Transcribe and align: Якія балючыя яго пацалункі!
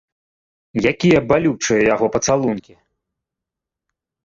Якія 0.91 1.19
балючыя 1.33 1.81
яго 1.93 2.05
пацалункі! 2.17 2.73